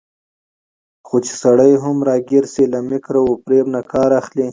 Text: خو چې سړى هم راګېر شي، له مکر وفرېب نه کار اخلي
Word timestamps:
خو 1.07 1.15
چې 1.25 1.33
سړى 1.41 1.71
هم 1.83 1.97
راګېر 2.07 2.45
شي، 2.53 2.63
له 2.73 2.79
مکر 2.89 3.15
وفرېب 3.23 3.65
نه 3.75 3.81
کار 3.93 4.09
اخلي 4.21 4.47